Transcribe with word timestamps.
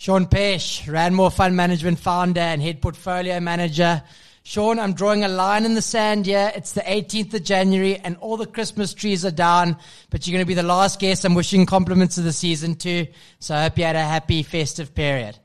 Sean 0.00 0.24
Peche, 0.24 0.86
Ranmore 0.86 1.30
Fund 1.30 1.54
Management 1.54 1.98
founder 1.98 2.40
and 2.40 2.62
head 2.62 2.80
portfolio 2.80 3.38
manager. 3.38 4.02
Sean, 4.42 4.78
I'm 4.78 4.94
drawing 4.94 5.24
a 5.24 5.28
line 5.28 5.66
in 5.66 5.74
the 5.74 5.82
sand 5.82 6.24
here. 6.24 6.50
It's 6.56 6.72
the 6.72 6.80
18th 6.80 7.34
of 7.34 7.44
January 7.44 7.98
and 7.98 8.16
all 8.16 8.38
the 8.38 8.46
Christmas 8.46 8.94
trees 8.94 9.26
are 9.26 9.30
down, 9.30 9.76
but 10.08 10.26
you're 10.26 10.32
going 10.32 10.42
to 10.42 10.48
be 10.48 10.54
the 10.54 10.62
last 10.62 11.00
guest 11.00 11.26
I'm 11.26 11.34
wishing 11.34 11.66
compliments 11.66 12.16
of 12.16 12.24
the 12.24 12.32
season 12.32 12.76
to. 12.76 13.08
So 13.40 13.54
I 13.54 13.64
hope 13.64 13.76
you 13.76 13.84
had 13.84 13.94
a 13.94 14.00
happy 14.02 14.42
festive 14.42 14.94
period. 14.94 15.38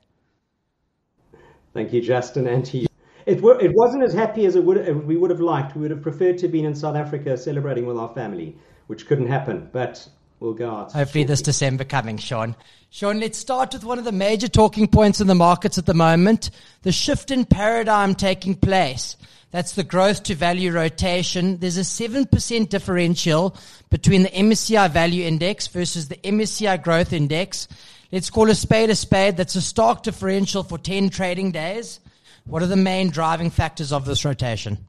Thank 1.74 1.92
you, 1.92 2.00
Justin, 2.00 2.48
and 2.48 2.64
to 2.68 2.78
you. 2.78 2.88
It, 3.26 3.42
were, 3.42 3.60
it 3.60 3.74
wasn't 3.76 4.06
as 4.06 4.14
happy 4.14 4.46
as 4.46 4.56
it 4.56 4.64
would, 4.64 5.06
we 5.06 5.18
would 5.18 5.32
have 5.32 5.42
liked. 5.42 5.76
We 5.76 5.82
would 5.82 5.92
have 5.92 6.02
preferred 6.02 6.38
to 6.38 6.46
have 6.46 6.54
been 6.54 6.64
in 6.64 6.76
South 6.76 6.96
Africa 6.96 7.38
celebrating 7.38 7.86
with 7.88 7.98
our 7.98 8.14
family, 8.14 8.56
which 8.88 9.06
couldn't 9.06 9.28
happen. 9.28 9.70
But 9.74 10.08
will 10.46 10.54
go 10.54 10.70
out. 10.70 10.91
Hopefully, 10.93 11.23
this 11.23 11.41
December 11.41 11.84
coming, 11.84 12.18
Sean. 12.18 12.55
Sean, 12.89 13.20
let's 13.20 13.38
start 13.38 13.73
with 13.73 13.84
one 13.84 14.00
of 14.00 14.05
the 14.05 14.12
major 14.12 14.48
talking 14.48 14.88
points 14.88 15.20
in 15.20 15.27
the 15.27 15.36
markets 15.36 15.77
at 15.77 15.86
the 15.86 15.94
moment 15.94 16.52
the 16.84 16.91
shift 16.91 17.31
in 17.31 17.44
paradigm 17.44 18.16
taking 18.16 18.55
place. 18.55 19.18
That's 19.52 19.73
the 19.73 19.84
growth 19.84 20.23
to 20.23 20.35
value 20.35 20.71
rotation. 20.71 21.58
There's 21.58 21.77
a 21.77 21.81
7% 21.81 22.70
differential 22.70 23.55
between 23.90 24.23
the 24.23 24.30
MSCI 24.30 24.91
value 24.91 25.26
index 25.26 25.68
versus 25.68 26.08
the 26.08 26.18
MSCI 26.18 26.82
growth 26.84 27.13
index. 27.13 27.68
Let's 28.12 28.30
call 28.30 28.49
a 28.49 28.55
spade 28.55 28.90
a 28.90 28.96
spade. 28.96 29.38
That's 29.38 29.55
a 29.55 29.62
stark 29.62 30.04
differential 30.04 30.63
for 30.63 30.77
10 30.77 31.09
trading 31.09 31.52
days. 31.52 31.99
What 32.46 32.63
are 32.63 32.68
the 32.68 32.76
main 32.76 33.09
driving 33.09 33.49
factors 33.49 33.91
of 33.91 34.05
this 34.05 34.26
rotation? 34.26 34.88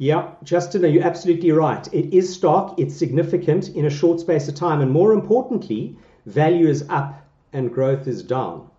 Yeah, 0.00 0.30
Justin, 0.42 0.90
you're 0.90 1.04
absolutely 1.04 1.52
right? 1.52 1.86
It 1.92 2.14
is 2.14 2.32
stock, 2.32 2.80
it's 2.80 2.96
significant 2.96 3.68
in 3.68 3.84
a 3.84 3.90
short 3.90 4.18
space 4.18 4.48
of 4.48 4.54
time, 4.54 4.80
and 4.80 4.90
more 4.90 5.12
importantly, 5.12 5.94
value 6.24 6.68
is 6.68 6.86
up 6.88 7.22
and 7.52 7.70
growth 7.70 8.08
is 8.08 8.22
down. 8.22 8.70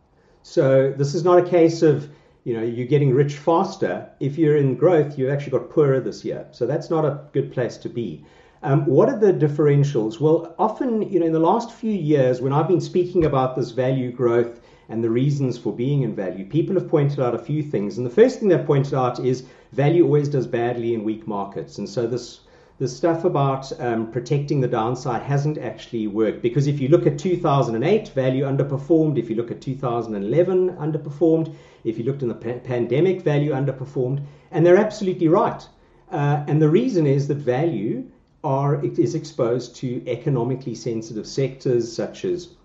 So 0.42 0.92
this 0.98 1.14
is 1.14 1.24
not 1.24 1.38
a 1.38 1.48
case 1.48 1.84
of 1.84 2.10
you 2.44 2.56
know 2.56 2.64
you're 2.64 2.88
getting 2.88 3.14
rich 3.14 3.36
faster. 3.36 4.10
If 4.20 4.40
you're 4.40 4.58
in 4.58 4.74
growth, 4.74 5.16
you've 5.16 5.30
actually 5.30 5.52
got 5.52 5.70
poorer 5.70 6.00
this 6.00 6.26
year. 6.26 6.48
So 6.50 6.66
that's 6.66 6.90
not 6.90 7.06
a 7.06 7.22
good 7.34 7.54
place 7.54 7.78
to 7.78 7.90
be. 7.90 8.26
Um, 8.64 8.88
what 8.88 9.08
are 9.08 9.20
the 9.20 9.32
differentials? 9.32 10.20
Well, 10.20 10.56
often, 10.58 11.04
you 11.04 11.20
know, 11.20 11.28
in 11.28 11.34
the 11.34 11.40
last 11.40 11.72
few 11.72 11.94
years, 11.94 12.42
when 12.42 12.52
I've 12.52 12.68
been 12.68 12.82
speaking 12.82 13.26
about 13.26 13.56
this 13.56 13.70
value 13.70 14.12
growth 14.12 14.60
and 14.92 15.04
the 15.04 15.10
reasons 15.10 15.58
for 15.58 15.74
being 15.74 16.02
in 16.02 16.14
value, 16.14 16.46
people 16.46 16.76
have 16.76 16.90
pointed 16.90 17.20
out 17.20 17.34
a 17.34 17.40
few 17.40 17.64
things. 17.64 17.98
And 17.98 18.06
the 18.06 18.12
first 18.12 18.40
thing 18.40 18.50
they've 18.50 18.66
pointed 18.66 18.94
out 18.94 19.20
is 19.20 19.46
value 19.72 20.04
always 20.04 20.28
does 20.28 20.46
badly 20.46 20.94
in 20.94 21.04
weak 21.04 21.26
markets. 21.28 21.78
And 21.78 21.88
so 21.88 22.06
this 22.06 22.42
the 22.78 22.88
stuff 22.88 23.26
about 23.26 23.72
um, 23.80 24.12
protecting 24.12 24.60
the 24.60 24.68
downside 24.68 25.22
hasn't 25.22 25.60
actually 25.60 26.08
worked 26.08 26.42
because 26.42 26.66
if 26.66 26.80
you 26.80 26.88
look 26.88 27.06
at 27.06 27.20
2008, 27.20 28.10
value 28.10 28.44
underperformed. 28.44 29.20
If 29.20 29.30
you 29.30 29.36
look 29.36 29.52
at 29.52 29.62
2011, 29.62 30.72
underperformed. 30.78 31.54
If 31.84 32.00
you 32.00 32.06
looked 32.06 32.24
in 32.24 32.28
the 32.28 32.34
pa- 32.34 32.58
pandemic, 32.64 33.22
value 33.22 33.52
underperformed. 33.52 34.26
And 34.50 34.66
they're 34.66 34.78
absolutely 34.78 35.28
right. 35.28 35.66
Uh, 36.12 36.44
and 36.48 36.60
the 36.60 36.70
reason 36.70 37.06
is 37.06 37.28
that 37.28 37.36
value 37.36 38.04
are 38.44 38.84
is 38.84 39.14
exposed 39.14 39.76
to 39.76 40.04
economically 40.08 40.74
sensitive 40.74 41.28
sectors 41.28 41.92
such 41.92 42.26
as 42.26 42.56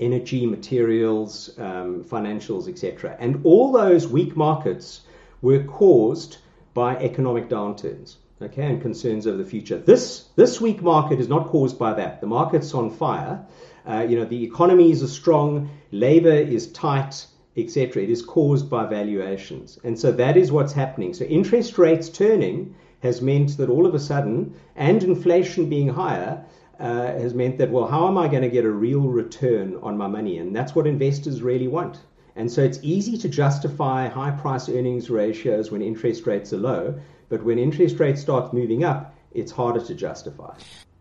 energy, 0.00 0.46
materials, 0.46 1.56
um, 1.58 2.04
financials, 2.04 2.68
etc. 2.68 3.16
And 3.18 3.40
all 3.44 3.72
those 3.72 4.08
weak 4.08 4.36
markets 4.36 5.02
were 5.42 5.62
caused 5.64 6.38
by 6.72 6.96
economic 6.96 7.48
downturns, 7.48 8.16
okay, 8.42 8.66
and 8.66 8.82
concerns 8.82 9.26
over 9.26 9.36
the 9.36 9.44
future. 9.44 9.78
This 9.78 10.28
this 10.36 10.60
weak 10.60 10.82
market 10.82 11.20
is 11.20 11.28
not 11.28 11.48
caused 11.48 11.78
by 11.78 11.94
that. 11.94 12.20
The 12.20 12.26
market's 12.26 12.74
on 12.74 12.90
fire. 12.90 13.46
Uh, 13.86 14.06
you 14.08 14.18
know, 14.18 14.24
the 14.24 14.42
economies 14.42 15.02
are 15.02 15.08
strong, 15.08 15.68
labor 15.92 16.32
is 16.32 16.72
tight, 16.72 17.26
etc. 17.56 18.02
It 18.02 18.10
is 18.10 18.22
caused 18.22 18.70
by 18.70 18.86
valuations, 18.86 19.78
and 19.84 19.98
so 19.98 20.10
that 20.12 20.36
is 20.36 20.50
what's 20.50 20.72
happening. 20.72 21.14
So 21.14 21.24
interest 21.26 21.78
rates 21.78 22.08
turning 22.08 22.74
has 23.00 23.20
meant 23.20 23.58
that 23.58 23.68
all 23.68 23.86
of 23.86 23.94
a 23.94 24.00
sudden, 24.00 24.54
and 24.74 25.02
inflation 25.02 25.68
being 25.68 25.88
higher, 25.88 26.44
uh, 26.78 27.06
has 27.06 27.34
meant 27.34 27.58
that, 27.58 27.70
well, 27.70 27.86
how 27.86 28.08
am 28.08 28.18
I 28.18 28.28
going 28.28 28.42
to 28.42 28.48
get 28.48 28.64
a 28.64 28.70
real 28.70 29.02
return 29.02 29.78
on 29.82 29.96
my 29.96 30.06
money? 30.06 30.38
And 30.38 30.54
that's 30.54 30.74
what 30.74 30.86
investors 30.86 31.42
really 31.42 31.68
want. 31.68 31.98
And 32.36 32.50
so 32.50 32.62
it's 32.62 32.80
easy 32.82 33.16
to 33.18 33.28
justify 33.28 34.08
high 34.08 34.32
price 34.32 34.68
earnings 34.68 35.08
ratios 35.08 35.70
when 35.70 35.82
interest 35.82 36.26
rates 36.26 36.52
are 36.52 36.58
low, 36.58 36.98
but 37.28 37.44
when 37.44 37.58
interest 37.58 38.00
rates 38.00 38.20
start 38.20 38.52
moving 38.52 38.82
up, 38.82 39.14
it's 39.32 39.52
harder 39.52 39.80
to 39.84 39.94
justify. 39.94 40.54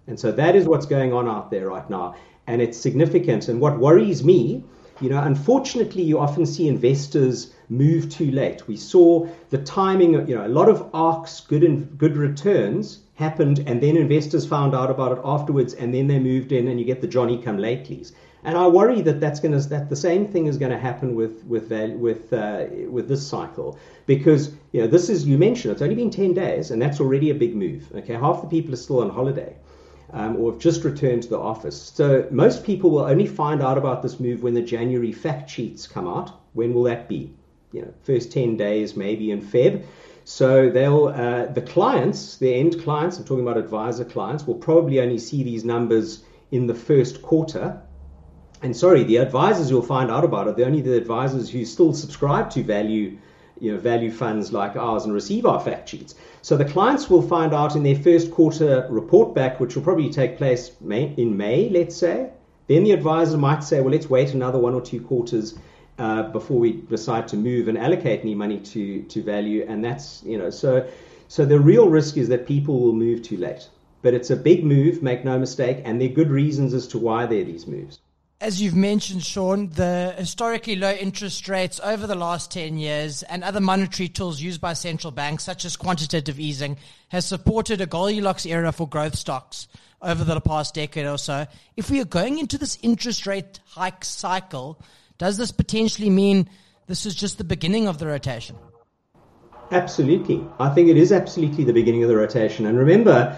And 0.07 0.19
so 0.19 0.31
that 0.31 0.55
is 0.55 0.67
what's 0.67 0.85
going 0.85 1.13
on 1.13 1.27
out 1.27 1.49
there 1.49 1.69
right 1.69 1.89
now. 1.89 2.15
And 2.45 2.61
it's 2.61 2.77
significant. 2.77 3.47
And 3.47 3.59
what 3.59 3.79
worries 3.79 4.23
me, 4.23 4.63
you 5.01 5.09
know, 5.09 5.21
unfortunately, 5.21 6.03
you 6.03 6.19
often 6.19 6.45
see 6.45 6.67
investors 6.67 7.53
move 7.69 8.09
too 8.09 8.29
late. 8.31 8.67
We 8.67 8.77
saw 8.77 9.27
the 9.49 9.57
timing, 9.57 10.27
you 10.27 10.35
know, 10.35 10.45
a 10.45 10.49
lot 10.49 10.69
of 10.69 10.91
ARKs, 10.91 11.47
good 11.47 11.63
and 11.63 11.97
good 11.97 12.15
returns 12.15 13.02
happened, 13.15 13.63
and 13.67 13.81
then 13.81 13.95
investors 13.95 14.45
found 14.45 14.73
out 14.73 14.89
about 14.89 15.11
it 15.11 15.21
afterwards, 15.23 15.73
and 15.73 15.93
then 15.93 16.07
they 16.07 16.19
moved 16.19 16.51
in, 16.51 16.67
and 16.67 16.79
you 16.79 16.85
get 16.85 17.01
the 17.01 17.07
Johnny 17.07 17.37
come 17.37 17.57
latelys. 17.57 18.11
And 18.45 18.57
I 18.57 18.67
worry 18.67 19.01
that 19.01 19.21
that's 19.21 19.39
going 19.39 19.57
to 19.57 19.69
that 19.69 19.89
the 19.89 19.95
same 19.95 20.27
thing 20.27 20.47
is 20.47 20.57
going 20.57 20.71
to 20.71 20.77
happen 20.77 21.15
with 21.15 21.45
with 21.45 21.71
with 21.71 22.33
uh, 22.33 22.65
with 22.89 23.07
this 23.07 23.25
cycle 23.25 23.79
because 24.05 24.51
you 24.73 24.81
know 24.81 24.87
this 24.87 25.09
is 25.09 25.25
you 25.25 25.37
mentioned 25.37 25.71
it's 25.71 25.81
only 25.81 25.95
been 25.95 26.09
ten 26.09 26.33
days, 26.33 26.71
and 26.71 26.81
that's 26.81 26.99
already 26.99 27.29
a 27.29 27.35
big 27.35 27.55
move. 27.55 27.89
Okay, 27.95 28.13
half 28.13 28.41
the 28.41 28.47
people 28.47 28.73
are 28.73 28.77
still 28.77 28.99
on 29.01 29.09
holiday. 29.09 29.55
Um, 30.11 30.35
or 30.35 30.51
have 30.51 30.61
just 30.61 30.83
returned 30.83 31.23
to 31.23 31.29
the 31.29 31.39
office. 31.39 31.91
So 31.95 32.27
most 32.29 32.63
people 32.63 32.91
will 32.91 33.05
only 33.05 33.25
find 33.25 33.63
out 33.63 33.79
about 33.79 34.03
this 34.03 34.19
move 34.19 34.43
when 34.43 34.53
the 34.53 34.61
January 34.61 35.11
fact 35.11 35.49
sheets 35.49 35.87
come 35.87 36.07
out. 36.07 36.31
When 36.53 36.75
will 36.75 36.83
that 36.83 37.09
be? 37.09 37.33
You 37.71 37.81
know, 37.81 37.93
first 38.03 38.31
10 38.31 38.55
days 38.55 38.95
maybe 38.95 39.31
in 39.31 39.41
Feb. 39.41 39.83
So 40.25 40.69
they'll 40.69 41.07
uh, 41.07 41.47
the 41.47 41.61
clients, 41.61 42.37
the 42.37 42.53
end 42.53 42.81
clients, 42.81 43.17
I'm 43.17 43.25
talking 43.25 43.43
about 43.43 43.57
advisor 43.57 44.05
clients, 44.05 44.47
will 44.47 44.55
probably 44.55 45.01
only 45.01 45.17
see 45.17 45.43
these 45.43 45.65
numbers 45.65 46.23
in 46.51 46.67
the 46.67 46.75
first 46.75 47.21
quarter. 47.21 47.81
And 48.61 48.75
sorry, 48.75 49.03
the 49.03 49.17
advisors 49.17 49.69
you'll 49.69 49.81
find 49.81 50.09
out 50.09 50.23
about 50.23 50.47
it, 50.47 50.55
they're 50.55 50.67
only 50.67 50.81
the 50.81 50.95
advisors 50.95 51.49
who 51.49 51.65
still 51.65 51.93
subscribe 51.93 52.49
to 52.51 52.63
value, 52.63 53.17
you 53.59 53.73
know, 53.73 53.77
value 53.77 54.11
funds 54.11 54.53
like 54.53 54.77
ours 54.77 55.03
and 55.03 55.13
receive 55.13 55.45
our 55.45 55.59
fact 55.59 55.89
sheets. 55.89 56.15
So 56.41 56.55
the 56.55 56.65
clients 56.65 57.09
will 57.09 57.21
find 57.21 57.53
out 57.53 57.75
in 57.75 57.83
their 57.83 57.95
first 57.95 58.31
quarter 58.31 58.87
report 58.89 59.35
back, 59.35 59.59
which 59.59 59.75
will 59.75 59.83
probably 59.83 60.09
take 60.09 60.37
place 60.37 60.71
May, 60.79 61.13
in 61.17 61.35
May, 61.35 61.69
let's 61.69 61.97
say. 61.97 62.29
Then 62.67 62.85
the 62.85 62.91
advisor 62.91 63.37
might 63.37 63.65
say, 63.65 63.81
well, 63.81 63.91
let's 63.91 64.09
wait 64.09 64.33
another 64.33 64.59
one 64.59 64.73
or 64.73 64.81
two 64.81 65.01
quarters 65.01 65.55
uh, 65.99 66.23
before 66.23 66.59
we 66.59 66.73
decide 66.73 67.27
to 67.29 67.37
move 67.37 67.67
and 67.67 67.77
allocate 67.77 68.21
any 68.21 68.35
money 68.35 68.59
to, 68.59 69.03
to 69.03 69.21
value. 69.21 69.65
And 69.67 69.83
that's, 69.83 70.23
you 70.23 70.37
know, 70.37 70.49
so, 70.49 70.87
so 71.27 71.45
the 71.45 71.59
real 71.59 71.89
risk 71.89 72.17
is 72.17 72.29
that 72.29 72.47
people 72.47 72.79
will 72.79 72.93
move 72.93 73.21
too 73.23 73.37
late. 73.37 73.67
But 74.01 74.13
it's 74.13 74.29
a 74.29 74.35
big 74.35 74.65
move, 74.65 75.01
make 75.01 75.23
no 75.23 75.39
mistake, 75.39 75.81
and 75.85 76.01
there 76.01 76.09
are 76.09 76.13
good 76.13 76.29
reasons 76.29 76.73
as 76.73 76.87
to 76.89 76.97
why 76.97 77.25
there 77.25 77.41
are 77.41 77.45
these 77.45 77.67
moves. 77.67 77.99
As 78.41 78.61
you've 78.61 78.75
mentioned, 78.75 79.23
Sean, 79.23 79.69
the 79.69 80.13
historically 80.17 80.75
low 80.75 80.91
interest 80.91 81.47
rates 81.47 81.79
over 81.81 82.05
the 82.05 82.15
last 82.15 82.51
10 82.51 82.77
years 82.77 83.23
and 83.23 83.41
other 83.41 83.61
monetary 83.61 84.09
tools 84.09 84.41
used 84.41 84.59
by 84.59 84.73
central 84.73 85.11
banks, 85.11 85.45
such 85.45 85.63
as 85.63 85.77
quantitative 85.77 86.41
easing, 86.41 86.75
has 87.07 87.25
supported 87.25 87.79
a 87.79 87.85
Goldilocks 87.85 88.45
era 88.45 88.73
for 88.73 88.85
growth 88.85 89.15
stocks 89.15 89.69
over 90.01 90.25
the 90.25 90.41
past 90.41 90.73
decade 90.73 91.05
or 91.05 91.17
so. 91.17 91.47
If 91.77 91.89
we 91.89 92.01
are 92.01 92.05
going 92.05 92.37
into 92.37 92.57
this 92.57 92.77
interest 92.81 93.25
rate 93.25 93.61
hike 93.65 94.03
cycle, 94.03 94.77
does 95.17 95.37
this 95.37 95.51
potentially 95.51 96.09
mean 96.09 96.49
this 96.87 97.05
is 97.05 97.15
just 97.15 97.37
the 97.37 97.43
beginning 97.43 97.87
of 97.87 97.97
the 97.97 98.07
rotation? 98.07 98.55
Absolutely. 99.71 100.45
I 100.59 100.69
think 100.69 100.89
it 100.89 100.97
is 100.97 101.11
absolutely 101.11 101.63
the 101.63 101.73
beginning 101.73 102.03
of 102.03 102.09
the 102.09 102.15
rotation. 102.15 102.65
And 102.65 102.77
remember, 102.77 103.37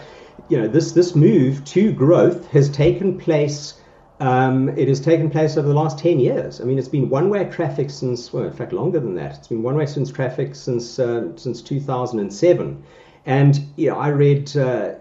you 0.50 0.58
know, 0.58 0.68
this, 0.68 0.92
this 0.92 1.16
move 1.16 1.64
to 1.66 1.92
growth 1.94 2.48
has 2.52 2.70
taken 2.70 3.18
place. 3.18 3.80
Um, 4.20 4.70
it 4.70 4.88
has 4.88 5.00
taken 5.00 5.30
place 5.30 5.58
over 5.58 5.68
the 5.68 5.74
last 5.74 6.00
10 6.00 6.20
years. 6.20 6.62
I 6.62 6.64
mean, 6.64 6.80
it's 6.80 6.88
been 6.88 7.10
one 7.10 7.30
way 7.30 7.46
traffic 7.46 7.90
since, 7.90 8.34
well, 8.34 8.46
in 8.46 8.54
fact, 8.54 8.74
longer 8.74 9.00
than 9.00 9.16
that. 9.16 9.38
It's 9.38 9.48
been 9.48 9.64
one 9.64 9.76
way 9.76 9.86
since 9.86 10.12
traffic 10.12 10.56
since, 10.56 11.00
uh, 11.00 11.36
since 11.38 11.62
2007. 11.62 12.84
And, 13.26 13.60
you 13.76 13.90
know, 13.90 13.98
I 13.98 14.10
read 14.10 14.56
uh, 14.56 14.96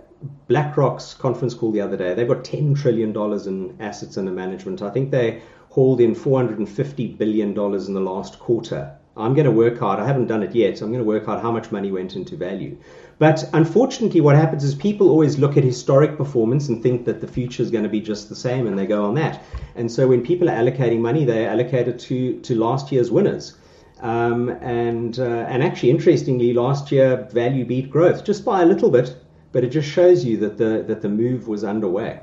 BlackRock's 0.49 1.15
conference 1.15 1.55
call 1.55 1.73
the 1.73 1.81
other 1.81 1.97
day. 1.97 2.15
They've 2.15 2.29
got 2.29 2.45
$10 2.45 2.81
trillion 2.81 3.15
in 3.47 3.77
assets 3.81 4.17
under 4.17 4.31
management. 4.31 4.83
I 4.83 4.91
think 4.91 5.11
they 5.11 5.43
hauled 5.75 6.01
in 6.01 6.15
$450 6.15 7.19
billion 7.19 7.49
in 7.49 7.95
the 7.95 8.01
last 8.01 8.39
quarter. 8.39 8.97
I'm 9.17 9.35
going 9.35 9.47
to 9.47 9.51
work 9.51 9.77
hard. 9.81 9.99
I 9.99 10.07
haven't 10.07 10.29
done 10.29 10.45
it 10.45 10.55
yet. 10.55 10.79
So 10.79 10.85
I'm 10.85 10.93
going 10.93 11.03
to 11.03 11.09
work 11.09 11.29
out 11.29 11.43
how 11.43 11.51
much 11.51 11.73
money 11.73 11.91
went 11.91 12.15
into 12.15 12.37
value. 12.37 12.79
But 13.19 13.51
unfortunately, 13.53 14.21
what 14.21 14.37
happens 14.37 14.63
is 14.63 14.77
people 14.77 15.09
always 15.09 15.37
look 15.37 15.57
at 15.57 15.65
historic 15.65 16.17
performance 16.17 16.69
and 16.69 16.81
think 16.81 17.07
that 17.07 17.21
the 17.21 17.27
future 17.27 17.61
is 17.61 17.73
going 17.73 17.83
to 17.83 17.91
be 17.91 18.01
just 18.01 18.29
the 18.29 18.37
same, 18.37 18.69
and 18.69 18.79
they 18.79 18.87
go 18.87 19.05
on 19.05 19.17
that. 19.17 19.43
And 19.75 19.91
so 19.91 20.07
when 20.07 20.23
people 20.23 20.49
are 20.49 20.53
allocating 20.53 21.01
money, 21.01 21.25
they 21.25 21.45
allocate 21.45 21.89
it 21.89 21.99
to, 22.01 22.39
to 22.43 22.55
last 22.55 22.93
year's 22.93 23.11
winners. 23.11 23.57
Um, 24.01 24.51
and, 24.51 25.19
uh, 25.19 25.47
and 25.49 25.61
actually, 25.65 25.91
interestingly, 25.91 26.53
last 26.53 26.93
year 26.93 27.29
value 27.33 27.65
beat 27.65 27.91
growth 27.91 28.25
just 28.25 28.45
by 28.45 28.63
a 28.63 28.67
little 28.67 28.93
bit, 28.93 29.17
but 29.51 29.65
it 29.65 29.71
just 29.71 29.89
shows 29.89 30.25
you 30.25 30.37
that 30.37 30.57
the, 30.57 30.85
that 30.87 31.03
the 31.03 31.09
move 31.09 31.49
was 31.49 31.65
underway. 31.65 32.21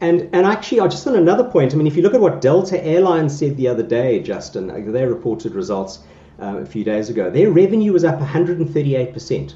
And 0.00 0.30
and 0.32 0.46
actually, 0.46 0.78
just 0.88 1.06
on 1.06 1.14
another 1.14 1.44
point, 1.44 1.74
I 1.74 1.76
mean, 1.76 1.86
if 1.86 1.96
you 1.96 2.02
look 2.02 2.14
at 2.14 2.20
what 2.20 2.40
Delta 2.40 2.82
Airlines 2.82 3.38
said 3.38 3.56
the 3.56 3.68
other 3.68 3.82
day, 3.82 4.20
Justin, 4.20 4.92
they 4.92 5.04
reported 5.04 5.54
results 5.54 5.98
uh, 6.40 6.58
a 6.58 6.66
few 6.66 6.84
days 6.84 7.10
ago. 7.10 7.30
Their 7.30 7.50
revenue 7.50 7.92
was 7.92 8.04
up 8.04 8.18
138 8.18 9.12
percent. 9.12 9.54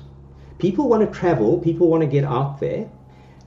People 0.58 0.88
want 0.88 1.10
to 1.10 1.18
travel. 1.18 1.58
People 1.58 1.88
want 1.88 2.02
to 2.02 2.06
get 2.06 2.24
out 2.24 2.60
there. 2.60 2.88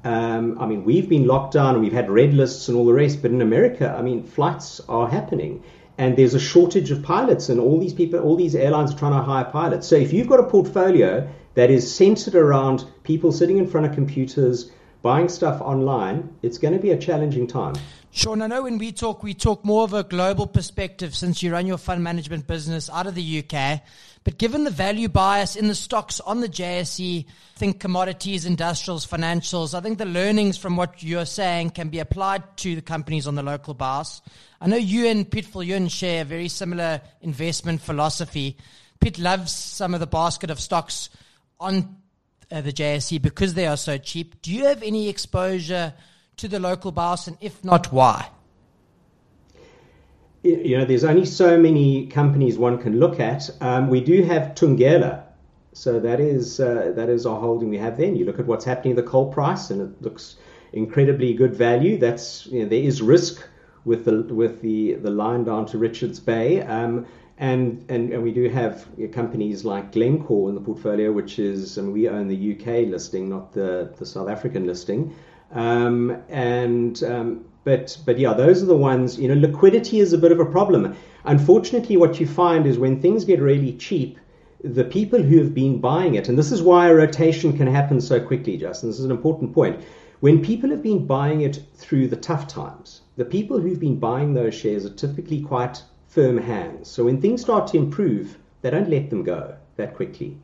Um, 0.04 0.58
I 0.60 0.66
mean, 0.66 0.86
we've 0.86 1.10
been 1.10 1.28
locked 1.28 1.54
down 1.54 1.76
and 1.76 1.84
we've 1.84 1.94
had 1.94 2.10
red 2.10 2.34
lists 2.34 2.68
and 2.70 2.78
all 2.78 2.86
the 2.86 2.94
rest, 2.94 3.22
but 3.22 3.32
in 3.32 3.42
America, 3.42 3.94
I 3.98 4.02
mean, 4.02 4.24
flights 4.24 4.80
are 4.88 5.08
happening 5.08 5.64
and 5.98 6.16
there's 6.16 6.36
a 6.36 6.40
shortage 6.40 6.92
of 6.92 7.02
pilots, 7.02 7.50
and 7.50 7.60
all 7.60 7.80
these 7.80 7.94
people, 7.94 8.20
all 8.20 8.36
these 8.36 8.56
airlines 8.56 8.94
are 8.94 8.98
trying 8.98 9.14
to 9.14 9.22
hire 9.22 9.46
pilots. 9.46 9.88
So 9.88 9.96
if 9.96 10.14
you've 10.14 10.28
got 10.28 10.40
a 10.40 10.44
portfolio 10.44 11.28
that 11.56 11.72
is 11.72 11.94
centered 11.94 12.36
around 12.36 12.86
people 13.04 13.32
sitting 13.32 13.58
in 13.58 13.68
front 13.68 13.88
of 13.88 13.94
computers 13.94 14.72
buying 15.02 15.30
stuff 15.30 15.62
online, 15.62 16.36
it's 16.42 16.58
going 16.58 16.74
to 16.74 16.80
be 16.80 16.92
a 16.92 16.98
challenging 16.98 17.48
time. 17.48 17.76
Sean, 18.12 18.42
I 18.42 18.48
know 18.48 18.64
when 18.64 18.78
we 18.78 18.92
talk, 18.92 19.22
we 19.22 19.34
talk 19.34 19.64
more 19.64 19.84
of 19.84 19.94
a 19.94 20.04
global 20.04 20.48
perspective 20.48 21.16
since 21.16 21.44
you 21.44 21.52
run 21.52 21.68
your 21.68 21.78
fund 21.78 22.04
management 22.04 22.48
business 22.48 22.90
out 22.90 23.06
of 23.06 23.16
the 23.16 23.44
UK. 23.44 23.82
But 24.24 24.38
given 24.38 24.64
the 24.64 24.72
value 24.72 25.08
bias 25.08 25.56
in 25.56 25.68
the 25.68 25.76
stocks 25.76 26.20
on 26.20 26.42
the 26.42 26.50
JSE, 26.50 27.26
think 27.56 27.80
commodities, 27.80 28.46
industrials, 28.46 29.06
financials, 29.06 29.74
I 29.74 29.82
think 29.82 30.00
the 30.00 30.06
learnings 30.06 30.58
from 30.58 30.76
what 30.76 31.04
you're 31.04 31.26
saying 31.26 31.70
can 31.70 31.90
be 31.90 32.00
applied 32.00 32.58
to 32.58 32.76
the 32.76 32.82
companies 32.82 33.28
on 33.28 33.36
the 33.36 33.44
local 33.44 33.74
bourse. 33.74 34.22
I 34.60 34.68
know 34.68 34.78
you 34.78 35.08
and 35.08 35.30
Pete 35.30 35.46
Viljoen 35.46 35.90
share 35.90 36.24
a 36.24 36.26
very 36.26 36.48
similar 36.48 37.02
investment 37.22 37.82
philosophy. 37.82 38.58
Pete 39.00 39.20
loves 39.20 39.54
some 39.54 39.94
of 39.94 40.00
the 40.00 40.08
basket 40.08 40.50
of 40.50 40.60
stocks 40.60 41.10
on 41.60 41.98
uh, 42.52 42.62
the 42.62 42.72
JSE 42.72 43.22
because 43.22 43.54
they 43.54 43.68
are 43.68 43.78
so 43.78 43.98
cheap. 43.98 44.42
Do 44.42 44.54
you 44.54 44.66
have 44.66 44.84
any 44.84 45.10
exposure 45.10 45.94
to 46.38 46.48
the 46.48 46.60
local 46.60 46.92
bourse, 46.92 47.28
and 47.28 47.38
if 47.42 47.64
not, 47.64 47.92
why? 47.92 48.30
You 50.44 50.78
know, 50.78 50.86
there's 50.86 51.04
only 51.04 51.26
so 51.26 51.58
many 51.58 52.08
companies 52.08 52.58
one 52.58 52.78
can 52.78 53.00
look 53.00 53.20
at. 53.20 53.50
Um, 53.60 53.90
we 53.90 54.02
do 54.02 54.24
have 54.24 54.54
Thungela, 54.56 55.24
so 55.74 56.00
that 56.00 56.20
is 56.20 56.60
uh, 56.60 56.94
that 56.96 57.10
is 57.10 57.26
our 57.26 57.40
holding 57.40 57.70
we 57.70 57.78
have. 57.78 57.98
Then 57.98 58.16
you 58.16 58.26
look 58.26 58.40
at 58.40 58.46
what's 58.46 58.64
happening 58.64 58.96
the 58.96 59.04
coal 59.04 59.32
price, 59.32 59.70
and 59.72 59.82
it 59.82 60.02
looks 60.02 60.36
incredibly 60.74 61.34
good 61.34 61.56
value. 61.56 61.98
That's 61.98 62.46
you 62.48 62.64
know, 62.64 62.70
there 62.70 62.82
is 62.82 63.02
risk 63.02 63.48
with 63.84 64.06
the 64.06 64.22
with 64.34 64.62
the 64.62 64.94
the 64.96 65.10
line 65.10 65.44
down 65.44 65.66
to 65.68 65.78
Richards 65.78 66.20
Bay. 66.20 66.62
Um, 66.62 67.08
and, 67.40 67.86
and, 67.90 68.12
and 68.12 68.24
we 68.24 68.32
do 68.32 68.50
have 68.50 68.88
companies 69.12 69.64
like 69.64 69.92
Glencore 69.92 70.50
in 70.50 70.56
the 70.56 70.62
portfolio, 70.62 71.12
which 71.12 71.38
is, 71.38 71.78
and 71.78 71.94
we 71.94 72.10
own 72.10 72.28
the 72.28 72.54
UK 72.54 72.90
listing, 72.90 73.30
not 73.30 73.54
the, 73.54 73.94
the 73.98 74.06
South 74.06 74.28
African 74.28 74.66
listing. 74.66 75.14
Um, 75.52 76.22
and 76.30 77.02
um, 77.04 77.46
but 77.64 77.98
but 78.06 78.18
yeah, 78.18 78.34
those 78.34 78.64
are 78.64 78.66
the 78.66 78.78
ones. 78.78 79.20
You 79.20 79.28
know, 79.28 79.36
liquidity 79.36 80.00
is 80.00 80.14
a 80.14 80.18
bit 80.18 80.32
of 80.32 80.40
a 80.40 80.46
problem. 80.46 80.96
Unfortunately, 81.26 81.98
what 81.98 82.20
you 82.20 82.26
find 82.26 82.66
is 82.66 82.80
when 82.80 83.02
things 83.02 83.24
get 83.24 83.42
really 83.42 83.74
cheap, 83.74 84.18
the 84.64 84.84
people 84.84 85.22
who 85.22 85.38
have 85.38 85.54
been 85.54 85.80
buying 85.80 86.16
it, 86.16 86.30
and 86.30 86.38
this 86.38 86.52
is 86.52 86.62
why 86.62 86.88
a 86.88 86.96
rotation 86.96 87.56
can 87.56 87.68
happen 87.68 88.02
so 88.02 88.20
quickly, 88.20 88.58
Justin. 88.58 88.90
This 88.90 89.00
is 89.00 89.06
an 89.06 89.12
important 89.12 89.54
point. 89.54 89.80
When 90.20 90.42
people 90.42 90.70
have 90.72 90.82
been 90.82 91.06
buying 91.06 91.42
it 91.42 91.60
through 91.76 92.08
the 92.08 92.16
tough 92.16 92.48
times, 92.48 93.02
the 93.18 93.26
people 93.26 93.60
who've 93.60 93.80
been 93.80 94.00
buying 94.00 94.34
those 94.34 94.56
shares 94.56 94.86
are 94.86 94.94
typically 94.94 95.42
quite 95.42 95.84
firm 96.18 96.40
hands. 96.40 96.90
So 96.90 97.04
when 97.04 97.22
things 97.22 97.42
start 97.42 97.68
to 97.68 97.78
improve, 97.78 98.40
they 98.64 98.72
don't 98.72 98.90
let 98.90 99.12
them 99.12 99.24
go 99.24 99.56
that 99.76 99.94
quickly. 99.96 100.36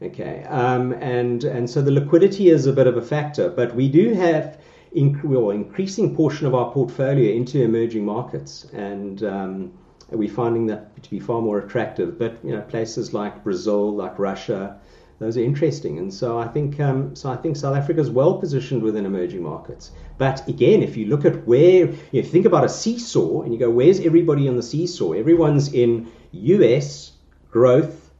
Okay, 0.00 0.44
um, 0.44 0.92
and 0.92 1.42
and 1.42 1.68
so 1.68 1.82
the 1.82 1.90
liquidity 1.90 2.50
is 2.50 2.66
a 2.66 2.72
bit 2.72 2.86
of 2.86 2.96
a 2.96 3.02
factor, 3.02 3.48
but 3.50 3.74
we 3.74 3.88
do 3.88 4.14
have 4.14 4.60
inc- 4.94 5.24
well, 5.24 5.50
increasing 5.50 6.14
portion 6.14 6.46
of 6.46 6.54
our 6.54 6.70
portfolio 6.72 7.34
into 7.34 7.60
emerging 7.60 8.04
markets, 8.04 8.66
and 8.72 9.24
um, 9.24 9.72
we're 10.10 10.36
finding 10.42 10.66
that 10.66 11.02
to 11.02 11.10
be 11.10 11.18
far 11.18 11.42
more 11.42 11.58
attractive. 11.58 12.16
But 12.16 12.38
you 12.44 12.52
know, 12.52 12.60
places 12.60 13.12
like 13.12 13.42
Brazil, 13.42 13.96
like 13.96 14.20
Russia, 14.20 14.78
those 15.18 15.36
are 15.36 15.42
interesting, 15.42 15.98
and 15.98 16.14
so 16.14 16.38
I 16.38 16.46
think 16.46 16.78
um, 16.78 17.16
so 17.16 17.28
I 17.28 17.36
think 17.36 17.56
South 17.56 17.76
Africa 17.76 18.00
is 18.00 18.08
well 18.08 18.38
positioned 18.38 18.82
within 18.82 19.04
emerging 19.04 19.42
markets. 19.42 19.90
But 20.16 20.46
again, 20.46 20.80
if 20.80 20.96
you 20.96 21.06
look 21.06 21.24
at 21.24 21.44
where 21.44 21.86
you, 21.86 21.86
know, 21.86 21.98
you 22.12 22.22
think 22.22 22.46
about 22.46 22.64
a 22.64 22.68
seesaw 22.68 23.42
and 23.42 23.52
you 23.52 23.58
go, 23.58 23.68
where's 23.68 23.98
everybody 23.98 24.48
on 24.48 24.56
the 24.56 24.62
seesaw? 24.62 25.12
Everyone's 25.12 25.72
in 25.72 26.08
US 26.30 27.12
growth, 27.50 28.12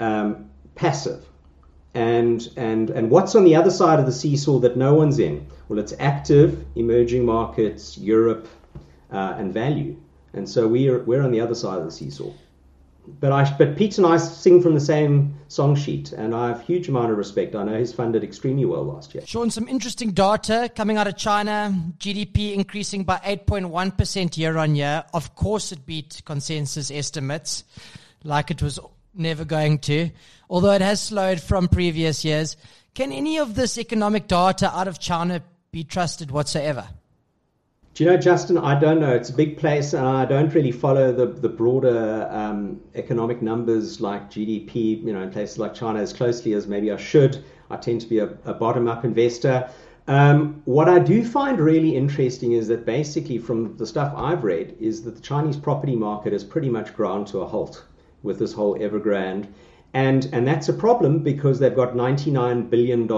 um, 0.00 0.50
passive, 0.74 1.24
and 1.94 2.46
and 2.58 2.90
and 2.90 3.10
what's 3.10 3.34
on 3.34 3.44
the 3.44 3.56
other 3.56 3.70
side 3.70 3.98
of 3.98 4.04
the 4.04 4.12
seesaw 4.12 4.58
that 4.58 4.76
no 4.76 4.92
one's 4.92 5.18
in? 5.18 5.46
Well, 5.68 5.78
it's 5.78 5.94
active, 5.98 6.62
emerging 6.76 7.24
markets, 7.24 7.96
Europe, 7.96 8.48
uh, 9.10 9.34
and 9.38 9.54
value. 9.54 9.96
And 10.34 10.46
so 10.46 10.68
we're 10.68 10.98
we're 11.04 11.22
on 11.22 11.30
the 11.30 11.40
other 11.40 11.54
side 11.54 11.78
of 11.78 11.86
the 11.86 11.92
seesaw 11.92 12.32
but 13.06 13.32
I, 13.32 13.54
but 13.58 13.76
Pete 13.76 13.98
and 13.98 14.06
I 14.06 14.16
sing 14.16 14.62
from 14.62 14.74
the 14.74 14.80
same 14.80 15.38
song 15.48 15.76
sheet, 15.76 16.12
and 16.12 16.34
I 16.34 16.48
have 16.48 16.62
huge 16.62 16.88
amount 16.88 17.10
of 17.10 17.18
respect. 17.18 17.54
I 17.54 17.64
know 17.64 17.78
he's 17.78 17.92
funded 17.92 18.24
extremely 18.24 18.64
well 18.64 18.84
last 18.84 19.14
year. 19.14 19.24
Sean, 19.26 19.50
some 19.50 19.68
interesting 19.68 20.12
data 20.12 20.70
coming 20.74 20.96
out 20.96 21.06
of 21.06 21.16
China. 21.16 21.74
GDP 21.98 22.54
increasing 22.54 23.04
by 23.04 23.16
8.1% 23.18 24.36
year 24.38 24.56
on 24.56 24.74
year. 24.74 25.04
Of 25.12 25.34
course, 25.34 25.72
it 25.72 25.84
beat 25.84 26.22
consensus 26.24 26.90
estimates, 26.90 27.64
like 28.22 28.50
it 28.50 28.62
was 28.62 28.78
never 29.14 29.44
going 29.44 29.78
to, 29.78 30.10
although 30.48 30.72
it 30.72 30.82
has 30.82 31.00
slowed 31.00 31.40
from 31.40 31.68
previous 31.68 32.24
years. 32.24 32.56
Can 32.94 33.12
any 33.12 33.38
of 33.38 33.54
this 33.54 33.78
economic 33.78 34.28
data 34.28 34.74
out 34.74 34.88
of 34.88 34.98
China 34.98 35.42
be 35.72 35.84
trusted 35.84 36.30
whatsoever? 36.30 36.88
Do 37.94 38.02
you 38.02 38.10
know, 38.10 38.16
Justin? 38.16 38.58
I 38.58 38.76
don't 38.76 38.98
know. 38.98 39.14
It's 39.14 39.30
a 39.30 39.32
big 39.32 39.56
place, 39.56 39.92
and 39.92 40.04
I 40.04 40.24
don't 40.24 40.52
really 40.52 40.72
follow 40.72 41.12
the 41.12 41.26
the 41.26 41.48
broader 41.48 42.26
um, 42.28 42.80
economic 42.96 43.40
numbers 43.40 44.00
like 44.00 44.28
GDP. 44.32 45.00
You 45.00 45.12
know, 45.12 45.22
in 45.22 45.30
places 45.30 45.58
like 45.58 45.74
China 45.74 46.00
as 46.00 46.12
closely 46.12 46.54
as 46.54 46.66
maybe 46.66 46.90
I 46.90 46.96
should. 46.96 47.44
I 47.70 47.76
tend 47.76 48.00
to 48.00 48.08
be 48.08 48.18
a, 48.18 48.30
a 48.46 48.54
bottom 48.54 48.88
up 48.88 49.04
investor. 49.04 49.70
Um, 50.08 50.60
what 50.64 50.88
I 50.88 50.98
do 50.98 51.24
find 51.24 51.60
really 51.60 51.96
interesting 51.96 52.52
is 52.52 52.66
that 52.66 52.84
basically, 52.84 53.38
from 53.38 53.76
the 53.76 53.86
stuff 53.86 54.12
I've 54.16 54.42
read, 54.42 54.76
is 54.80 55.02
that 55.04 55.14
the 55.14 55.22
Chinese 55.22 55.56
property 55.56 55.94
market 55.94 56.32
has 56.32 56.42
pretty 56.42 56.70
much 56.70 56.96
ground 56.96 57.28
to 57.28 57.42
a 57.42 57.46
halt 57.46 57.84
with 58.24 58.40
this 58.40 58.52
whole 58.52 58.76
Evergrande. 58.76 59.46
And, 59.94 60.28
and 60.32 60.48
that's 60.48 60.68
a 60.68 60.72
problem 60.72 61.20
because 61.20 61.60
they've 61.60 61.74
got 61.74 61.94
$99 61.94 62.68
billion 62.68 63.08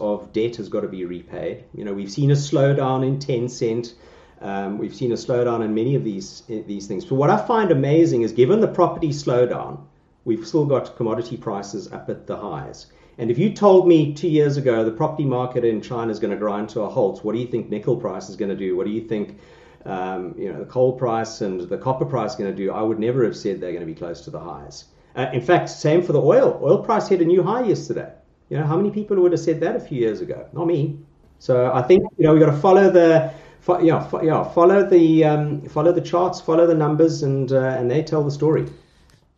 of 0.00 0.32
debt 0.32 0.56
has 0.56 0.68
got 0.68 0.80
to 0.80 0.88
be 0.88 1.04
repaid. 1.04 1.62
You 1.72 1.84
know, 1.84 1.94
we've 1.94 2.10
seen 2.10 2.32
a 2.32 2.34
slowdown 2.34 3.06
in 3.06 3.20
Tencent. 3.20 3.94
Um, 4.40 4.78
we've 4.78 4.94
seen 4.94 5.12
a 5.12 5.14
slowdown 5.14 5.64
in 5.64 5.74
many 5.74 5.94
of 5.94 6.04
these 6.04 6.42
these 6.48 6.86
things. 6.86 7.04
But 7.04 7.14
what 7.14 7.30
I 7.30 7.38
find 7.38 7.70
amazing 7.70 8.22
is, 8.22 8.32
given 8.32 8.60
the 8.60 8.68
property 8.68 9.08
slowdown, 9.08 9.80
we've 10.24 10.46
still 10.46 10.66
got 10.66 10.96
commodity 10.96 11.36
prices 11.36 11.90
up 11.92 12.10
at 12.10 12.26
the 12.26 12.36
highs. 12.36 12.86
And 13.18 13.30
if 13.30 13.38
you 13.38 13.52
told 13.52 13.88
me 13.88 14.12
two 14.12 14.28
years 14.28 14.58
ago 14.58 14.84
the 14.84 14.90
property 14.90 15.24
market 15.24 15.64
in 15.64 15.80
China 15.80 16.10
is 16.10 16.18
going 16.18 16.32
to 16.32 16.36
grind 16.36 16.68
to 16.70 16.82
a 16.82 16.88
halt, 16.88 17.24
what 17.24 17.34
do 17.34 17.38
you 17.38 17.46
think 17.46 17.70
nickel 17.70 17.96
price 17.96 18.28
is 18.28 18.36
going 18.36 18.50
to 18.50 18.56
do? 18.56 18.76
What 18.76 18.86
do 18.86 18.92
you 18.92 19.08
think 19.08 19.38
um, 19.86 20.34
you 20.36 20.52
know 20.52 20.58
the 20.58 20.66
coal 20.66 20.92
price 20.92 21.40
and 21.40 21.60
the 21.60 21.78
copper 21.78 22.04
price 22.04 22.32
is 22.32 22.36
going 22.36 22.50
to 22.50 22.56
do? 22.56 22.72
I 22.72 22.82
would 22.82 22.98
never 22.98 23.24
have 23.24 23.36
said 23.36 23.60
they're 23.60 23.72
going 23.72 23.86
to 23.86 23.92
be 23.92 23.94
close 23.94 24.20
to 24.22 24.30
the 24.30 24.40
highs. 24.40 24.84
Uh, 25.14 25.30
in 25.32 25.40
fact, 25.40 25.70
same 25.70 26.02
for 26.02 26.12
the 26.12 26.20
oil. 26.20 26.60
Oil 26.62 26.82
price 26.84 27.08
hit 27.08 27.22
a 27.22 27.24
new 27.24 27.42
high 27.42 27.64
yesterday. 27.64 28.12
You 28.50 28.58
know 28.58 28.66
how 28.66 28.76
many 28.76 28.90
people 28.90 29.16
would 29.16 29.32
have 29.32 29.40
said 29.40 29.60
that 29.60 29.76
a 29.76 29.80
few 29.80 29.98
years 29.98 30.20
ago? 30.20 30.46
Not 30.52 30.66
me. 30.66 30.98
So 31.38 31.72
I 31.72 31.82
think 31.82 32.04
you 32.18 32.26
know 32.26 32.34
we've 32.34 32.42
got 32.42 32.52
to 32.52 32.58
follow 32.58 32.90
the 32.90 33.32
fo- 33.66 33.80
yeah, 33.80 34.02
fo- 34.08 34.22
yeah, 34.22 34.44
follow 34.44 34.88
the 34.88 35.24
um, 35.24 35.62
follow 35.62 35.92
the 35.92 36.00
charts, 36.00 36.40
follow 36.40 36.66
the 36.66 36.74
numbers, 36.74 37.22
and 37.22 37.50
uh, 37.52 37.76
and 37.78 37.90
they 37.90 38.02
tell 38.02 38.22
the 38.22 38.30
story. 38.30 38.66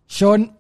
Sean, 0.07 0.55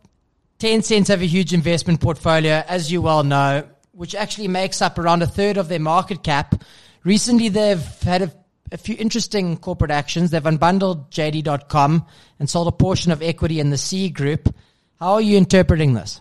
Tencent 0.58 1.08
have 1.08 1.22
a 1.22 1.26
huge 1.26 1.52
investment 1.52 2.00
portfolio, 2.00 2.64
as 2.66 2.90
you 2.90 3.02
well 3.02 3.22
know, 3.22 3.68
which 3.92 4.14
actually 4.14 4.48
makes 4.48 4.82
up 4.82 4.98
around 4.98 5.22
a 5.22 5.26
third 5.26 5.58
of 5.58 5.68
their 5.68 5.78
market 5.78 6.22
cap. 6.22 6.62
Recently, 7.04 7.48
they've 7.48 7.86
had 8.02 8.22
a, 8.22 8.32
a 8.72 8.78
few 8.78 8.96
interesting 8.98 9.56
corporate 9.56 9.90
actions. 9.90 10.30
They've 10.30 10.42
unbundled 10.42 11.10
JD.com 11.10 12.06
and 12.38 12.50
sold 12.50 12.68
a 12.68 12.72
portion 12.72 13.12
of 13.12 13.22
equity 13.22 13.60
in 13.60 13.70
the 13.70 13.78
Sea 13.78 14.08
Group. 14.08 14.54
How 14.98 15.14
are 15.14 15.20
you 15.20 15.36
interpreting 15.36 15.94
this? 15.94 16.20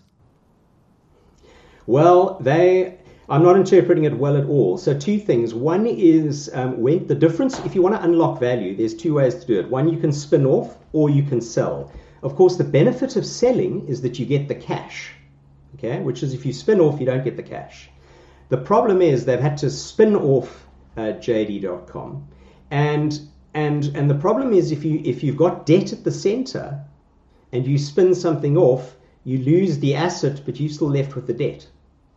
Well, 1.88 2.38
they 2.40 2.98
I'm 3.30 3.44
not 3.44 3.58
interpreting 3.58 4.06
it 4.06 4.18
well 4.18 4.38
at 4.38 4.46
all. 4.46 4.78
So 4.78 4.98
two 4.98 5.20
things. 5.20 5.54
One 5.54 5.86
is 5.86 6.50
um, 6.54 6.80
when 6.80 7.08
the 7.08 7.16
difference. 7.16 7.60
If 7.66 7.76
you 7.76 7.82
want 7.82 7.96
to 7.96 8.04
unlock 8.04 8.40
value, 8.40 8.74
there's 8.74 8.94
two 8.94 9.16
ways 9.16 9.36
to 9.36 9.46
do 9.46 9.60
it. 9.60 9.70
One, 9.70 9.90
you 9.90 10.00
can 10.00 10.14
spin 10.14 10.46
off, 10.46 10.78
or 10.94 11.10
you 11.10 11.24
can 11.24 11.42
sell. 11.42 11.92
Of 12.24 12.38
course, 12.38 12.56
the 12.56 12.64
benefit 12.64 13.18
of 13.18 13.26
selling 13.26 13.86
is 13.88 14.02
that 14.02 14.18
you 14.18 14.26
get 14.26 14.48
the 14.48 14.56
cash. 14.56 15.12
Okay, 15.76 16.00
which 16.00 16.24
is 16.24 16.34
if 16.34 16.46
you 16.46 16.54
spin 16.54 16.80
off, 16.80 17.02
you 17.02 17.06
don't 17.06 17.24
get 17.24 17.36
the 17.36 17.44
cash. 17.44 17.90
The 18.48 18.58
problem 18.58 19.02
is 19.02 19.26
they've 19.26 19.40
had 19.40 19.58
to 19.58 19.70
spin 19.70 20.16
off 20.16 20.66
uh, 20.96 21.14
JD.com, 21.20 22.26
and 22.72 23.20
and 23.54 23.92
and 23.94 24.10
the 24.10 24.16
problem 24.16 24.54
is 24.54 24.72
if 24.72 24.86
you 24.86 25.02
if 25.04 25.22
you've 25.22 25.36
got 25.36 25.66
debt 25.66 25.92
at 25.92 26.06
the 26.06 26.12
center, 26.12 26.82
and 27.52 27.68
you 27.68 27.78
spin 27.78 28.16
something 28.16 28.56
off, 28.56 28.96
you 29.26 29.40
lose 29.40 29.80
the 29.80 29.96
asset, 29.96 30.44
but 30.46 30.62
you're 30.62 30.70
still 30.70 30.90
left 30.90 31.14
with 31.14 31.28
the 31.28 31.34
debt. 31.34 31.68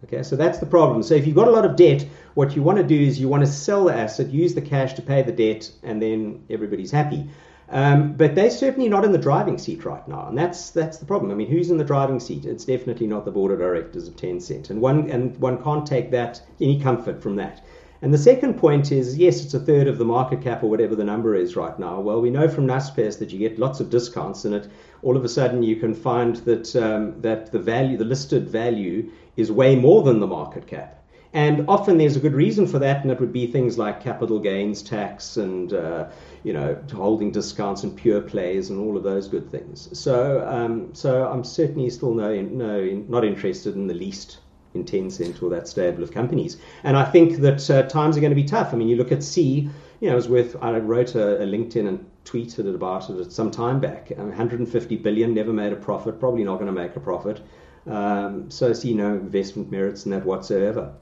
Okay, 0.05 0.23
so 0.23 0.35
that's 0.35 0.59
the 0.59 0.67
problem. 0.67 1.03
So 1.03 1.15
if 1.15 1.27
you've 1.27 1.37
got 1.37 1.49
a 1.49 1.51
lot 1.51 1.67
of 1.67 1.77
debt, 1.77 2.07
what 2.35 2.57
you 2.57 2.63
want 2.63 2.79
to 2.79 2.85
do 2.85 2.99
is 2.99 3.21
you 3.21 3.29
want 3.29 3.45
to 3.45 3.51
sell 3.51 3.85
the 3.85 3.95
asset, 3.95 4.31
use 4.31 4.55
the 4.55 4.63
cash 4.63 4.95
to 4.95 5.03
pay 5.03 5.23
the 5.23 5.33
debt, 5.33 5.71
and 5.83 6.01
then 6.01 6.45
everybody's 6.49 6.91
happy. 6.91 7.29
Um, 7.69 8.15
but 8.15 8.35
they're 8.35 8.51
certainly 8.51 8.89
not 8.89 9.05
in 9.05 9.13
the 9.13 9.19
driving 9.19 9.59
seat 9.59 9.85
right 9.85 10.07
now, 10.09 10.27
and 10.27 10.37
that's 10.37 10.71
that's 10.71 10.99
the 10.99 11.05
problem. 11.05 11.31
I 11.31 11.35
mean, 11.35 11.49
who's 11.49 11.71
in 11.71 11.77
the 11.77 11.85
driving 11.85 12.19
seat? 12.19 12.45
It's 12.45 12.65
definitely 12.65 13.07
not 13.07 13.25
the 13.25 13.31
board 13.31 13.53
of 13.53 13.59
directors 13.59 14.09
of 14.09 14.17
Tencent, 14.17 14.71
and 14.71 14.81
one 14.81 15.09
and 15.09 15.37
one 15.37 15.63
can't 15.63 15.87
take 15.87 16.11
that 16.11 16.43
any 16.61 16.81
comfort 16.81 17.23
from 17.23 17.37
that. 17.37 17.65
And 18.03 18.15
the 18.15 18.19
second 18.19 18.55
point 18.55 18.93
is, 18.93 19.19
yes, 19.19 19.45
it's 19.45 19.53
a 19.53 19.61
third 19.61 19.87
of 19.87 19.99
the 19.99 20.07
market 20.07 20.41
cap 20.41 20.63
or 20.63 20.71
whatever 20.71 20.97
the 20.97 21.05
number 21.05 21.35
is 21.35 21.55
right 21.55 21.79
now. 21.79 22.01
Well, 22.01 22.23
we 22.23 22.31
know 22.31 22.49
from 22.49 22.67
Naspers 22.67 23.19
that 23.19 23.31
you 23.31 23.39
get 23.39 23.59
lots 23.59 23.79
of 23.79 23.91
discounts, 23.91 24.47
and 24.47 24.55
it 24.55 24.69
all 25.03 25.17
of 25.17 25.25
a 25.25 25.29
sudden 25.29 25.63
you 25.63 25.77
can 25.77 25.95
find 25.95 26.37
that 26.37 26.75
um, 26.77 27.21
that 27.21 27.53
the 27.53 27.59
value, 27.59 27.99
the 27.99 28.05
listed 28.05 28.49
value, 28.49 29.11
is 29.37 29.53
way 29.53 29.77
more 29.77 30.03
than 30.03 30.21
the 30.21 30.27
market 30.27 30.67
cap. 30.67 30.97
And 31.33 31.67
often 31.69 31.99
there's 31.99 32.17
a 32.17 32.21
good 32.21 32.33
reason 32.33 32.67
for 32.67 32.79
that, 32.79 33.03
and 33.03 33.11
it 33.11 33.21
would 33.21 33.33
be 33.33 33.47
things 33.47 33.77
like 33.77 34.03
capital 34.03 34.41
gains 34.41 34.83
tax 34.83 35.37
and 35.37 35.73
uh, 35.73 36.09
you 36.43 36.55
know 36.55 36.79
holding 36.93 37.31
discounts 37.31 37.85
and 37.85 37.95
pure 37.95 38.23
plays 38.23 38.71
and 38.71 38.81
all 38.81 38.97
of 38.97 39.03
those 39.03 39.29
good 39.29 39.51
things. 39.51 39.91
So 39.99 40.47
um, 40.49 40.95
so 40.95 41.31
I'm 41.31 41.45
certainly 41.45 41.91
still 41.91 42.15
no 42.15 42.41
no 42.41 43.05
not 43.09 43.27
interested 43.27 43.75
in 43.75 43.89
the 43.89 43.95
least 43.95 44.39
in 44.75 44.85
Tencent 44.85 45.43
or 45.43 45.51
that 45.51 45.69
stable 45.69 46.03
of 46.03 46.13
companies. 46.13 46.57
And 46.85 46.97
I 46.97 47.05
think 47.05 47.39
that 47.39 47.69
uh, 47.71 47.83
times 47.85 48.17
are 48.17 48.21
going 48.21 48.31
to 48.31 48.37
be 48.37 48.45
tough. 48.45 48.73
I 48.73 48.77
mean, 48.77 48.89
you 48.89 48.97
look 48.97 49.13
at 49.13 49.23
Sea, 49.23 49.69
you 50.01 50.09
know, 50.09 50.13
it 50.13 50.17
was 50.17 50.29
worth, 50.29 50.57
I 50.61 50.79
wrote 50.79 51.15
a, 51.15 51.43
a 51.43 51.47
LinkedIn 51.47 51.87
and 51.87 52.11
tweeted 52.25 52.73
about 52.75 53.11
it 53.11 53.33
some 53.33 53.51
time 53.51 53.81
back. 53.81 54.11
150 54.11 54.97
billion, 54.97 55.35
never 55.35 55.53
made 55.53 55.73
a 55.73 55.77
profit, 55.77 56.21
probably 56.21 56.45
not 56.45 56.55
going 56.55 56.67
to 56.67 56.73
make 56.73 56.97
a 56.97 57.01
profit. 57.01 57.41
Um, 57.87 58.51
so 58.51 58.71
I 58.71 58.73
see 58.73 58.95
no 58.95 59.15
investment 59.15 59.71
merits 59.71 60.05
in 60.05 60.13
that 60.13 60.25
whatsoever. 60.25 60.95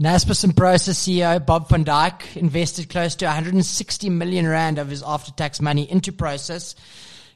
Naspers 0.00 0.44
and 0.44 0.56
Prosus 0.56 0.96
CEO 0.96 1.44
Bob 1.44 1.68
van 1.68 1.84
Dijk 1.84 2.36
invested 2.36 2.88
close 2.88 3.14
to 3.16 3.26
160 3.26 4.08
million 4.08 4.46
rand 4.48 4.78
of 4.78 4.88
his 4.88 5.02
after-tax 5.02 5.60
money 5.60 5.90
into 5.90 6.10
Prosus. 6.10 6.74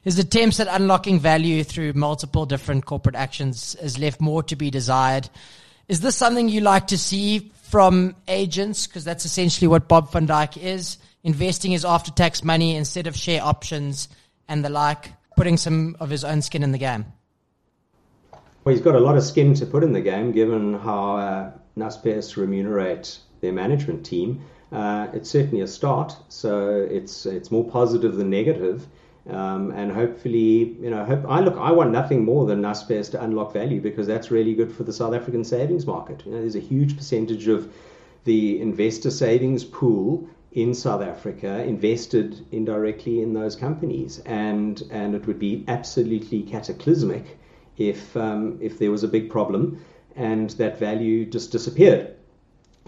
His 0.05 0.19
attempts 0.19 0.59
at 0.59 0.67
unlocking 0.69 1.19
value 1.19 1.63
through 1.63 1.93
multiple 1.93 2.45
different 2.45 2.85
corporate 2.85 3.15
actions 3.15 3.75
has 3.81 3.97
left 3.97 4.21
more 4.21 4.43
to 4.43 4.55
be 4.55 4.69
desired. 4.69 5.27
Is 5.87 5.99
this 5.99 6.15
something 6.15 6.47
you 6.47 6.61
like 6.61 6.87
to 6.87 6.97
see 6.97 7.51
from 7.63 8.15
agents? 8.27 8.85
Because 8.85 9.03
that's 9.03 9.25
essentially 9.25 9.67
what 9.67 9.87
Bob 9.87 10.11
van 10.11 10.27
Dijk 10.27 10.57
is 10.57 10.99
investing 11.23 11.71
his 11.71 11.83
after 11.83 12.11
tax 12.11 12.43
money 12.43 12.75
instead 12.75 13.07
of 13.07 13.15
share 13.15 13.43
options 13.43 14.07
and 14.47 14.63
the 14.63 14.69
like, 14.69 15.11
putting 15.35 15.57
some 15.57 15.97
of 15.99 16.11
his 16.11 16.23
own 16.23 16.43
skin 16.43 16.61
in 16.61 16.71
the 16.71 16.77
game. 16.77 17.05
Well, 18.63 18.75
he's 18.75 18.83
got 18.83 18.93
a 18.93 18.99
lot 18.99 19.17
of 19.17 19.23
skin 19.23 19.55
to 19.55 19.65
put 19.65 19.83
in 19.83 19.91
the 19.91 20.01
game 20.01 20.31
given 20.31 20.75
how 20.75 21.17
uh, 21.17 21.51
Naspers 21.75 22.37
remunerate 22.37 23.17
their 23.41 23.53
management 23.53 24.05
team. 24.05 24.45
Uh, 24.71 25.07
it's 25.13 25.31
certainly 25.31 25.61
a 25.61 25.67
start, 25.67 26.15
so 26.29 26.87
it's 26.89 27.25
it's 27.25 27.49
more 27.49 27.63
positive 27.63 28.15
than 28.15 28.29
negative. 28.29 28.87
Um, 29.29 29.71
and 29.71 29.91
hopefully, 29.91 30.77
you 30.79 30.89
know, 30.89 31.03
hope, 31.03 31.25
I 31.27 31.39
look. 31.39 31.57
I 31.57 31.71
want 31.71 31.91
nothing 31.91 32.23
more 32.23 32.45
than 32.45 32.61
Naspers 32.61 33.09
to 33.11 33.23
unlock 33.23 33.53
value 33.53 33.81
because 33.81 34.05
that's 34.05 34.29
really 34.29 34.53
good 34.53 34.71
for 34.71 34.83
the 34.83 34.93
South 34.93 35.15
African 35.15 35.43
savings 35.43 35.87
market. 35.87 36.23
You 36.25 36.33
know, 36.33 36.41
there's 36.41 36.55
a 36.55 36.59
huge 36.59 36.95
percentage 36.95 37.47
of 37.47 37.71
the 38.23 38.61
investor 38.61 39.09
savings 39.09 39.63
pool 39.63 40.27
in 40.51 40.73
South 40.73 41.01
Africa 41.01 41.63
invested 41.63 42.45
indirectly 42.51 43.21
in 43.21 43.33
those 43.33 43.55
companies, 43.55 44.19
and 44.19 44.83
and 44.91 45.15
it 45.15 45.25
would 45.25 45.39
be 45.39 45.65
absolutely 45.67 46.43
cataclysmic 46.43 47.39
if 47.77 48.15
um, 48.15 48.59
if 48.61 48.77
there 48.77 48.91
was 48.91 49.03
a 49.03 49.07
big 49.07 49.29
problem 49.29 49.83
and 50.15 50.51
that 50.51 50.79
value 50.79 51.25
just 51.25 51.51
disappeared. 51.51 52.15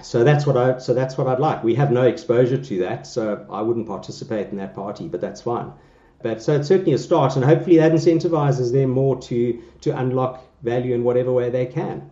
So 0.01 0.23
that's 0.23 0.45
what 0.45 0.55
I 0.55 0.77
so 0.77 0.93
that's 0.93 1.17
what 1.17 1.27
I'd 1.27 1.39
like. 1.39 1.63
We 1.63 1.75
have 1.75 1.91
no 1.91 2.03
exposure 2.03 2.57
to 2.57 2.79
that, 2.79 3.07
so 3.07 3.45
I 3.49 3.61
wouldn't 3.61 3.87
participate 3.87 4.49
in 4.49 4.57
that 4.57 4.75
party, 4.75 5.07
but 5.07 5.21
that's 5.21 5.41
fine. 5.41 5.73
But 6.21 6.41
so 6.41 6.55
it's 6.55 6.67
certainly 6.67 6.93
a 6.93 6.97
start, 6.97 7.35
and 7.35 7.45
hopefully 7.45 7.77
that 7.77 7.91
incentivizes 7.91 8.71
them 8.71 8.89
more 8.89 9.19
to 9.21 9.61
to 9.81 9.97
unlock 9.97 10.43
value 10.63 10.95
in 10.95 11.03
whatever 11.03 11.31
way 11.31 11.49
they 11.49 11.65
can. 11.65 12.09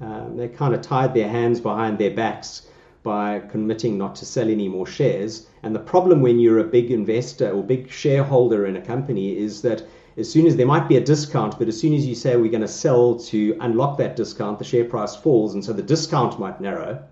Um, 0.00 0.36
they 0.36 0.48
kind 0.48 0.74
of 0.74 0.82
tied 0.82 1.14
their 1.14 1.28
hands 1.28 1.60
behind 1.60 1.98
their 1.98 2.10
backs 2.10 2.66
by 3.02 3.38
committing 3.38 3.96
not 3.96 4.16
to 4.16 4.26
sell 4.26 4.50
any 4.50 4.68
more 4.68 4.86
shares. 4.86 5.46
And 5.62 5.74
the 5.74 5.80
problem 5.80 6.22
when 6.22 6.40
you're 6.40 6.58
a 6.58 6.64
big 6.64 6.90
investor 6.90 7.50
or 7.50 7.62
big 7.62 7.88
shareholder 7.88 8.66
in 8.66 8.76
a 8.76 8.80
company 8.80 9.38
is 9.38 9.62
that 9.62 9.84
as 10.16 10.30
soon 10.30 10.46
as 10.46 10.56
there 10.56 10.66
might 10.66 10.88
be 10.88 10.96
a 10.96 11.00
discount, 11.00 11.58
but 11.58 11.68
as 11.68 11.78
soon 11.78 11.94
as 11.94 12.04
you 12.04 12.14
say 12.14 12.36
we're 12.36 12.50
going 12.50 12.62
to 12.62 12.68
sell 12.68 13.14
to 13.16 13.56
unlock 13.60 13.96
that 13.98 14.16
discount, 14.16 14.58
the 14.58 14.64
share 14.64 14.84
price 14.84 15.14
falls, 15.14 15.54
and 15.54 15.64
so 15.64 15.72
the 15.72 15.82
discount 15.82 16.38
might 16.40 16.60
narrow, 16.60 17.02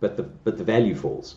but 0.00 0.16
the 0.16 0.24
but 0.24 0.58
the 0.58 0.64
value 0.64 0.94
falls. 0.94 1.36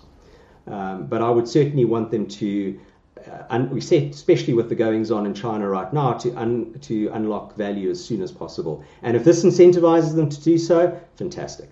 Um, 0.66 1.06
but 1.06 1.22
I 1.22 1.30
would 1.30 1.48
certainly 1.48 1.86
want 1.86 2.12
them 2.12 2.28
to 2.28 2.80
uh, 3.28 3.68
we 3.72 3.82
said, 3.82 4.12
especially 4.12 4.54
with 4.54 4.70
the 4.70 4.76
goings 4.76 5.12
on 5.12 5.26
in 5.26 5.34
China 5.34 5.68
right 5.70 5.92
now, 5.94 6.14
to 6.14 6.34
un, 6.36 6.78
to 6.82 7.10
unlock 7.10 7.56
value 7.56 7.90
as 7.90 8.04
soon 8.04 8.22
as 8.22 8.32
possible. 8.32 8.84
And 9.02 9.16
if 9.16 9.24
this 9.24 9.44
incentivizes 9.44 10.16
them 10.16 10.30
to 10.30 10.42
do 10.42 10.58
so, 10.58 11.00
fantastic. 11.16 11.70